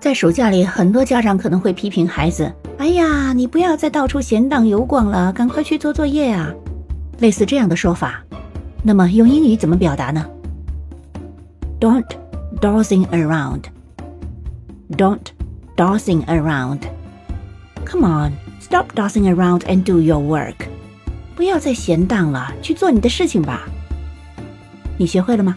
[0.00, 6.50] 在暑假里，很多家长可能会批评孩子：“哎呀，你不要再到处闲荡游逛了，赶快去做作业啊！”
[7.20, 8.24] 类似这样的说法。
[8.82, 10.24] 那么用英语怎么表达呢
[11.78, 12.06] ？Don't
[12.62, 13.64] dawdling around.
[14.96, 15.20] Don't
[15.76, 16.80] dawdling around.
[17.84, 20.66] Come on, stop dawdling around and do your work.
[21.36, 23.68] 不要再闲荡了，去做你的事情吧。
[24.96, 25.54] 你学会了吗？